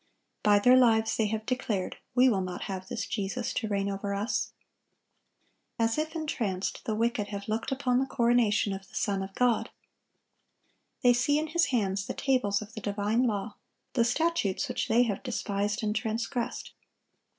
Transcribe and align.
By 0.41 0.57
their 0.57 0.75
lives 0.77 1.15
they 1.15 1.27
have 1.27 1.45
declared, 1.45 1.97
"We 2.15 2.27
will 2.27 2.41
not 2.41 2.63
have 2.63 2.87
this 2.87 3.05
Jesus 3.05 3.53
to 3.53 3.67
reign 3.67 3.87
over 3.87 4.15
us." 4.15 4.51
As 5.77 5.95
if 5.99 6.15
entranced, 6.15 6.85
the 6.85 6.95
wicked 6.95 7.27
have 7.27 7.47
looked 7.47 7.71
upon 7.71 7.99
the 7.99 8.07
coronation 8.07 8.73
of 8.73 8.87
the 8.87 8.95
Son 8.95 9.21
of 9.21 9.35
God. 9.35 9.69
They 11.03 11.13
see 11.13 11.37
in 11.37 11.49
His 11.49 11.65
hands 11.67 12.07
the 12.07 12.15
tables 12.15 12.63
of 12.63 12.73
the 12.73 12.81
divine 12.81 13.27
law, 13.27 13.57
the 13.93 14.03
statutes 14.03 14.67
which 14.67 14.87
they 14.87 15.03
have 15.03 15.21
despised 15.21 15.83
and 15.83 15.95
transgressed. 15.95 16.71